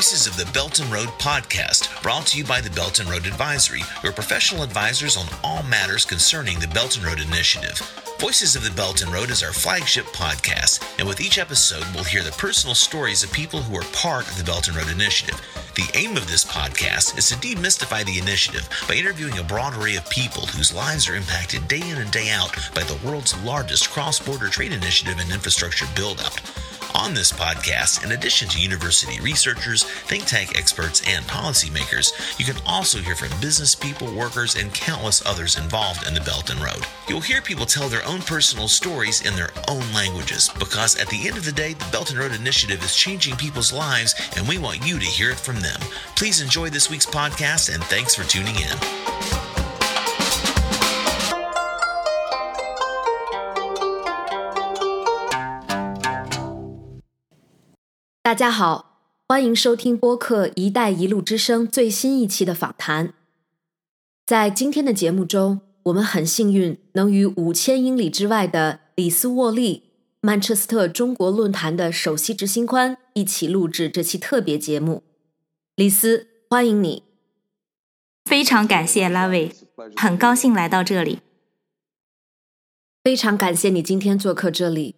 [0.00, 3.26] Voices of the Belt and Road podcast, brought to you by the Belt and Road
[3.26, 7.78] Advisory, your professional advisors on all matters concerning the Belt and Road Initiative.
[8.18, 12.04] Voices of the Belt and Road is our flagship podcast, and with each episode, we'll
[12.04, 15.38] hear the personal stories of people who are part of the Belt and Road Initiative.
[15.74, 19.96] The aim of this podcast is to demystify the initiative by interviewing a broad array
[19.96, 23.90] of people whose lives are impacted day in and day out by the world's largest
[23.90, 26.40] cross border trade initiative and infrastructure build out.
[26.94, 32.60] On this podcast, in addition to university researchers, think tank experts, and policymakers, you can
[32.66, 36.84] also hear from business people, workers, and countless others involved in the Belt and Road.
[37.08, 41.28] You'll hear people tell their own personal stories in their own languages because at the
[41.28, 44.58] end of the day, the Belt and Road Initiative is changing people's lives, and we
[44.58, 45.80] want you to hear it from them.
[46.16, 49.09] Please enjoy this week's podcast, and thanks for tuning in.
[58.30, 63.12] 大家好，欢迎收听播客《一带一路之声》最新一期的访谈。
[64.24, 75.02] 在今天的节目中，我们很幸运能与五千英里之外的里斯沃利、曼彻斯特中国论坛的首席执行官一起录制这期特别节目。
[75.74, 77.02] 李斯，欢迎你！
[78.26, 79.52] 非常感谢拉维，
[79.96, 81.18] 很高兴来到这里。
[83.02, 84.94] 非常感谢你今天做客这里。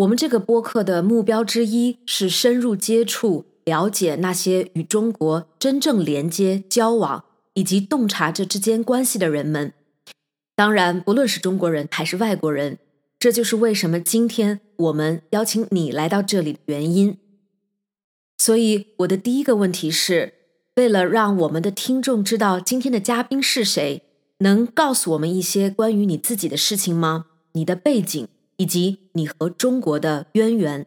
[0.00, 9.74] 我们这个播客的目标之一是深入接触、了解那些与中国真正连接、交往以及洞察这之间关系的人们。
[10.56, 12.78] 当然，不论是中国人还是外国人，
[13.18, 17.18] 这就是为什么今天我们邀请你来到这里的原因。
[18.38, 20.32] 所以，我的第一个问题是：
[20.76, 24.02] 为了让我们的听众知道今天的嘉宾是谁，
[24.38, 27.26] 能告诉我们一些关于你自己的事情吗？
[27.52, 28.26] 你的背景？
[28.60, 30.86] 以及你和中国的渊源，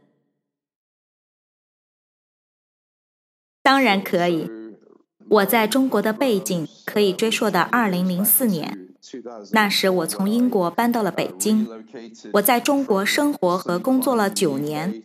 [3.63, 4.47] 当然可以。
[5.28, 8.89] 我在中国的背景可以追溯到二零零四年，
[9.53, 11.67] 那时我从英国搬到了北京。
[12.33, 15.01] 我在中国生活和工作了九年，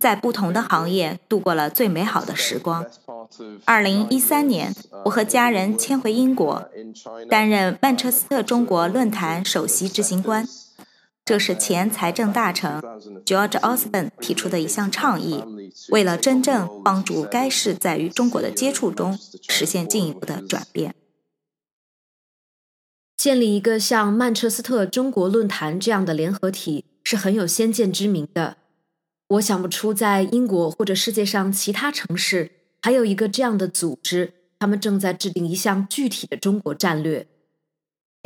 [0.00, 2.86] 在不同的行业度过了最美好的时光。
[3.66, 4.74] 二零一三年，
[5.04, 6.66] 我和家人迁回英国，
[7.28, 10.48] 担任曼彻斯特中国论坛首席执行官。
[11.26, 12.80] 这是前财政大臣
[13.24, 15.42] George Osborne 提出的一项倡议，
[15.88, 20.94] 为了真正帮助该市在与中国的接触中实现进一步的转变。
[23.16, 28.58] 建立一个像曼彻斯特中国论坛这样的联合体是很有先见之明的。
[29.30, 37.26] 我想不出在英国或者世界上其他城市还有一个这样的组织，他们正在制定一项具体的中国战略。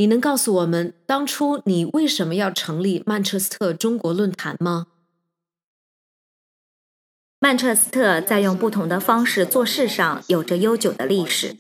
[0.01, 4.87] 你能告诉我们当初你为什么要成立曼彻斯特中国论坛吗？
[7.39, 11.55] 曼彻斯特在用不同的方式做事上有着悠久的历史，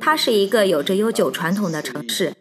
[0.00, 2.34] 它是一个有着悠久传统的城市，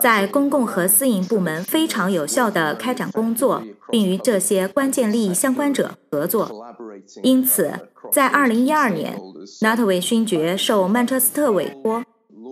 [0.00, 3.62] 在公共和私营部门非常有效地开展工作，
[3.92, 6.50] 并与这些关键利益相关者合作。
[7.22, 7.72] 因此，
[8.12, 9.20] 在2012年，
[9.60, 12.04] 纳特韦勋爵受曼彻斯特委托。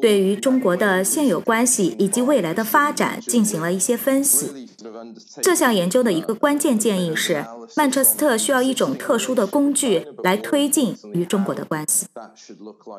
[0.03, 4.69] 对于中国的现有关系以及未来的发展进行了一些分析。
[5.41, 7.45] 这项研究的一个关键建议是，
[7.77, 12.07] 曼彻斯特需要一种特殊的工具来推进与中国的关系。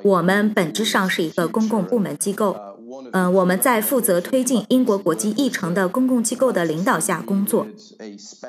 [0.03, 2.55] 我们本质上是一个公共部门机构，
[3.11, 7.67] 嗯，我们在负责推进英国国际议程的公共机构的领导下工作。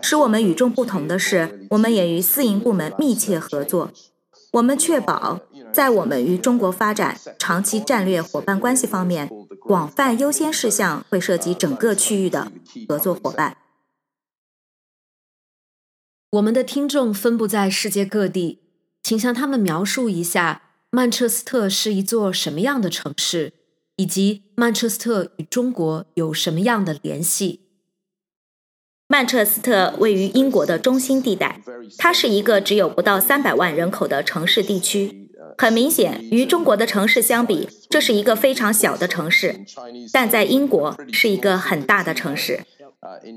[0.00, 3.91] 使我们与众不同的是，我们也与私营部门密切合作。
[4.53, 5.41] 我们确保。
[5.74, 12.52] 在我们与中国发展长期战略伙伴关系方面，广泛优先事项会涉及整个区域的
[12.88, 13.56] 合作伙伴。
[16.30, 18.60] 我们的听众分布在世界各地，
[19.02, 23.52] 请向他们描述一下曼彻斯特是一座什么样的城市，
[23.96, 27.62] 以及曼彻斯特与中国有什么样的联系。
[29.08, 31.60] 曼彻斯特位于英国的中心地带，
[31.99, 35.24] 它是一个只有不到三百万人口的城市地区。
[35.56, 39.60] 很明显，与中国的城市相比，这是一个非常小的城市，
[40.12, 42.60] 但在英国是一个很大的城市。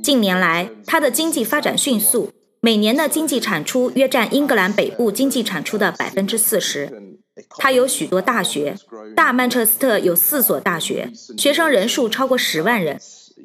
[0.01, 2.31] 近年来，它的经济发展迅速，
[2.61, 7.17] 每年的经济产出约占英格兰北部经济产出的百分之四十。
[7.59, 8.75] 它有许多大学，
[9.15, 12.99] 大曼彻斯特有四所大学，学生人数超过十万人。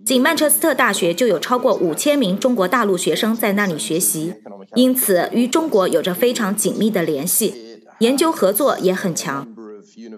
[0.06, 4.32] 仅曼彻斯特大学就有超过五千名中国大陆学生在那里学习，
[4.74, 7.61] 因此与中国有着非常紧密的联系。
[8.02, 9.46] 研究合作也很强。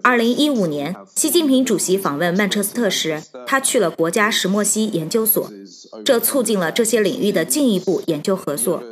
[0.02, 5.50] 二零一五年，习近平主席访问曼彻斯特时，他去了国家石墨烯研究所，
[6.02, 8.82] 这促进了这些领域的进一步研究合作。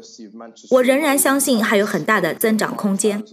[0.73, 3.25] 我仍然相信还有很大的增长空间。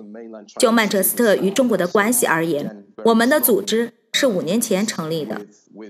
[0.58, 5.42] 就曼彻斯特与中国的关系而言，我们的组织是五年前成立的。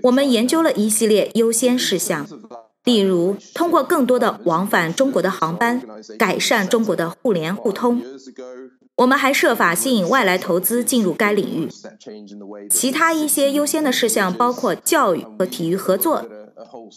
[0.02, 2.26] 我们研究了一系列优先事项，
[2.82, 5.80] 例如通过更多的往返中国的航班，
[6.18, 8.02] 改善中国的互联互通。
[9.00, 11.68] 我们还设法吸引外来投资进入该领域。
[12.68, 16.28] 其他一些优先的事项包括教育和体育合作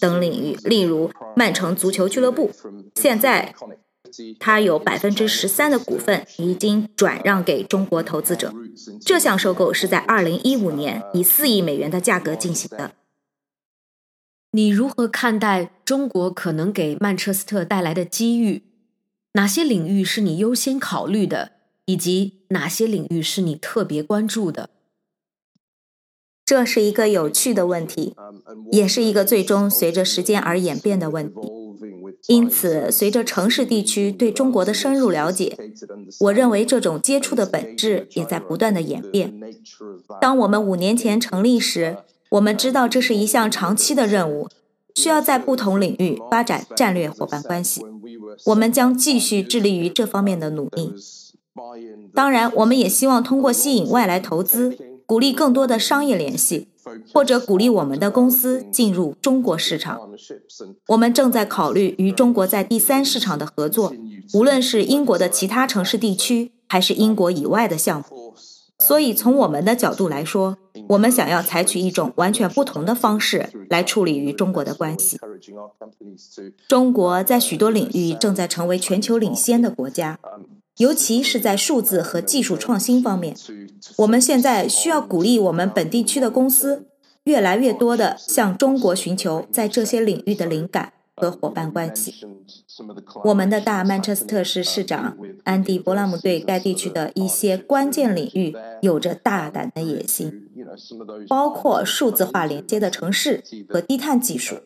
[0.01, 2.51] 等领域，例如曼城足球俱乐部。
[2.95, 3.55] 现在，
[4.37, 8.53] 它有百分之十三的股份已经转让给中国投资者。
[9.05, 12.91] 这项收购是在二零一五年以四亿美元的价格进行的。
[14.51, 18.63] 你如何看待中国可能给曼彻斯特带来的机遇？
[19.35, 21.51] 哪些领域是你优先考虑的？
[21.85, 24.69] 以及哪些领域是你特别关注的？
[26.45, 28.15] 这是一个有趣的问题，
[28.71, 31.39] 也是一个最终随着时间而演变的问题。
[32.27, 35.57] 因此，随着城市地区对中国的深入了解，
[36.21, 39.33] 我认为这种接触的本质也在不断的演变。
[40.21, 41.97] 当我们五年前成立时，
[42.29, 44.49] 我们知道这是一项长期的任务，
[44.95, 47.81] 需要在不同领域发展战略伙伴关系。
[48.45, 50.93] 我们将继续致力于这方面的努力。
[52.13, 56.69] 当然，我们也希望通过吸引外来投资，鼓励更多的商业联系，
[57.13, 59.99] 或者鼓励我们的公司进入中国市场。
[60.87, 63.93] 我们正在考虑与中国在第三市场的合作，
[64.33, 68.33] 无论是英国的其他城市地区，还是英国以外的项目。
[68.79, 70.57] 所以，从我们的角度来说，
[70.89, 75.19] 我们想要采取一种完全不同的方式来处理与中国的关系。
[76.67, 80.19] 中国在许多领域正在成为全球领先的国家。
[80.77, 83.35] 尤其是在数字和技术创新方面，
[83.97, 86.87] 我们现在需要鼓励我们本地区的公司
[87.25, 90.92] 越来越多的向中国寻求在这些领域的灵感。
[91.15, 92.15] 和伙伴关系。
[93.23, 100.49] 我们的大曼彻斯特市市长安迪·伯拉姆对该地区的一些关键领域有着大胆的野心，
[101.27, 104.57] 包括数字化连接的城市和低碳技术。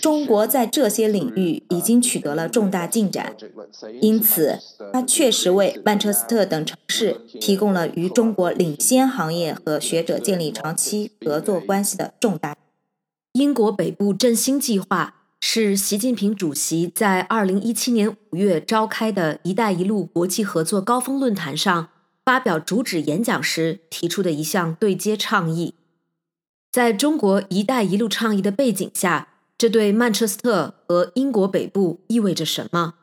[0.00, 3.34] 中国在这些领域已经取得了重大进展，
[4.00, 4.58] 因此
[4.92, 12.56] 它确实为曼彻斯特等城市提供了与中国领先行业和学者建立长期合作关系的重大。
[13.32, 21.88] 英国北部振兴计划是习近平主席在二零一七年五月召开的一带一路国际合作高峰论坛上
[22.24, 25.74] 发表主旨演讲时提出的一项对接倡议。
[26.70, 29.28] 在中国“一带一路”倡议的背景下。
[29.58, 32.94] 这对曼彻斯特和英国北部意味着什么？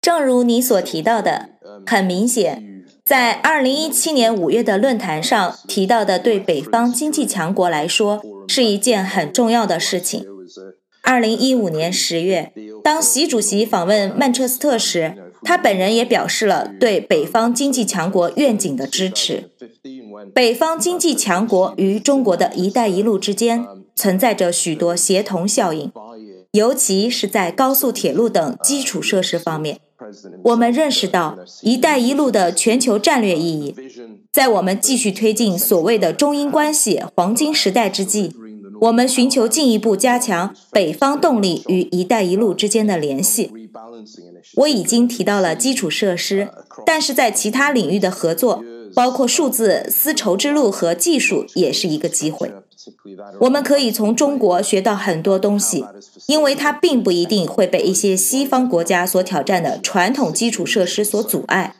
[0.00, 1.50] 正如你所提到的，
[1.86, 10.26] 很明显，在二零一七年五月的论坛上提到的，对北方经济强国来说是一件很重要的事情。
[11.02, 12.52] 二零一五年十月，
[12.82, 15.14] 当习主席访问曼彻斯特时，
[15.44, 19.50] 他本人也表示了对北方经济强国愿景的支持。
[20.34, 23.64] 北方经济强国与中国的一带一路之间
[23.94, 25.92] 存在着许多协同效应，
[26.50, 29.78] 尤其是在高速铁路等基础设施方面。
[30.44, 33.74] 我们认识到“一带一路”的全球战略意义。
[34.32, 38.32] 在我们继续推进所谓的中英关系黄金时代之际，
[38.80, 43.50] 我们寻求进一步加强北方动力与“一带一路”之间的联系。
[44.56, 46.48] 我已经提到了基础设施，
[46.84, 48.64] 但是在其他领域的合作。
[48.92, 52.50] 包括数字丝绸之路和技术也是一个机会。
[53.42, 55.84] 我们可以从中国学到很多东西，
[56.26, 61.76] 因为它并不一定会被一些西方国家所挑战的传统基础设施所阻碍。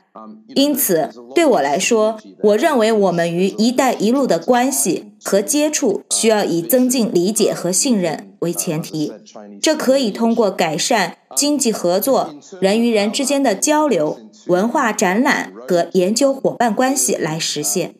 [0.54, 9.12] 因此，对我来说，我认为我们与“一带一路”的关系和接触需要以增进理解和信任为前提。
[9.60, 14.18] 这可以通过改善经济合作、人与人之间的交流。
[14.46, 17.94] 文化展览和研究伙伴关系来实现。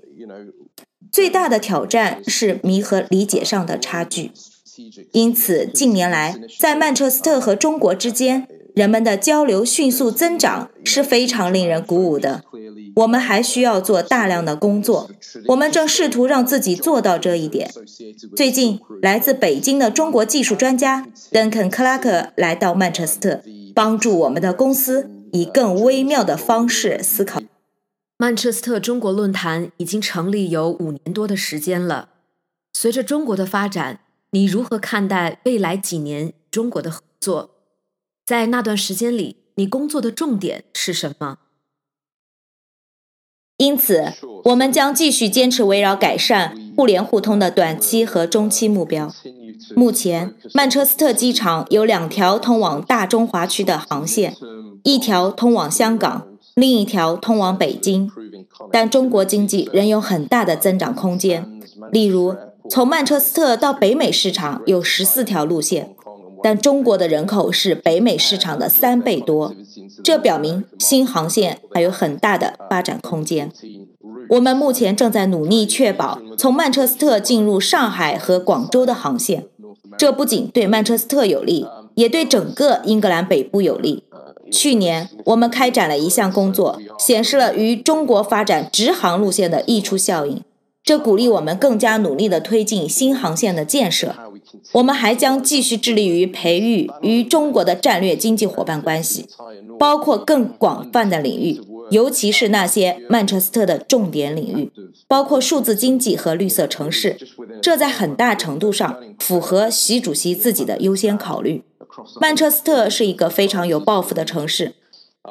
[1.12, 4.32] 最大的挑战是弥合理解上的差距。
[5.12, 12.42] 因此，近年来在曼彻斯特和中国之间，人们的交流迅速增长，是非常令人鼓舞的。
[12.96, 15.10] 我们还需要做大量的工作，
[15.48, 17.70] 我们正试图让自己做到这一点。
[18.36, 23.42] 最近，来自北京的中国技术专家邓肯·克拉克来到曼彻斯特，
[23.74, 25.10] 帮助我们的公司。
[25.32, 27.40] 以更微妙的方式思考。
[28.16, 32.08] 曼彻斯特中国论坛已经成立有五年多的时间了。
[32.72, 34.00] 随着中国的发展，
[34.32, 37.50] 你如何看待未来几年中国的合作？
[38.30, 41.38] 在那段时间里，你工作的重点是什么？
[43.56, 44.12] 因此，
[44.44, 49.12] 我们将继续坚持围绕改善互联互通的短期和中期目标。
[49.74, 54.36] 目前，曼彻斯特机场有两条通往大中华区的航线，
[54.84, 58.08] 一条通往香港，另一条通往北京。
[58.70, 61.60] 但中国经济仍有很大的增长空间。
[61.90, 62.36] 例如，
[62.70, 65.96] 从曼彻斯特到北美市场有十四条路线，
[66.42, 69.54] 但中国的人口是北美市场的三倍多，
[70.02, 73.50] 这表明新航线还有很大的发展空间。
[74.30, 79.46] 我们目前正在努力确保从曼彻斯特进入上海和广州的航线，
[79.98, 84.04] 这不仅对曼彻斯特有利，也对整个英格兰北部有利。
[84.52, 90.42] 去年，我们开展了一项工作，显示了与中国发展直航路线的溢出效应。
[90.82, 94.14] 这鼓励我们更加努力地推进新航线的建设。
[94.72, 99.26] 我们还将继续致力于培育与中国的战略经济伙伴关系，
[99.78, 104.70] 包括更广泛的领域，尤其是那些曼彻斯特的重点领域，
[105.06, 107.16] 包括数字经济和绿色城市。
[107.62, 111.62] 这在很大程度上符合习主席自己的优先考虑。
[112.20, 114.74] 曼彻斯特是一个非常有抱负的城市。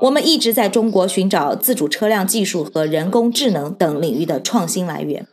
[0.01, 5.25] 我们一直在中国寻找自主车辆技术和人工智能等领域的创新来源。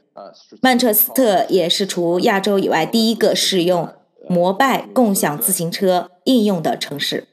[0.62, 3.94] 曼彻斯特也是除亚洲以外第一个试用
[4.28, 7.28] 摩拜共享自行车应用的城市。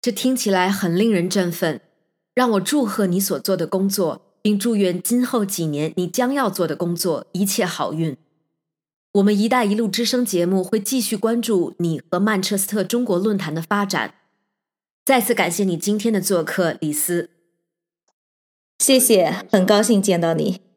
[0.00, 1.80] 这听起来很令人振奋，
[2.34, 8.16] 让我祝贺你所做的工作，并祝愿今后几年你将要做的工作一切好运。
[9.14, 14.14] 我们“一带一路”之声节目会继续关注你和曼彻斯特中国论坛的发展。
[15.04, 17.39] 再次感谢你今天的做客，李斯。
[18.80, 20.69] 谢谢，很高兴见到你。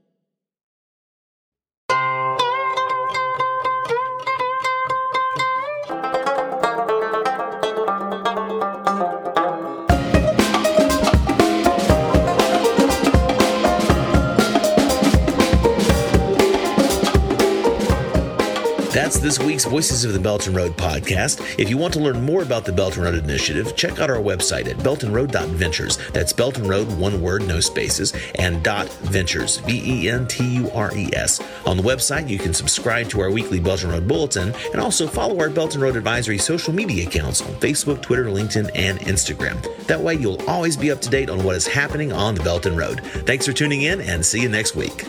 [19.14, 21.60] That's this week's Voices of the Belton Road podcast.
[21.60, 24.68] If you want to learn more about the Belton Road Initiative, check out our website
[24.68, 25.98] at beltonroad.ventures.
[26.14, 30.72] That's Belton Road, one word, no spaces, and dot ventures, V E N T U
[30.72, 31.40] R E S.
[31.68, 35.40] On the website, you can subscribe to our weekly Belton Road Bulletin and also follow
[35.40, 39.62] our Belton Road Advisory social media accounts on Facebook, Twitter, LinkedIn, and Instagram.
[39.86, 42.76] That way, you'll always be up to date on what is happening on the Belton
[42.76, 43.02] Road.
[43.28, 45.06] Thanks for tuning in and see you next week.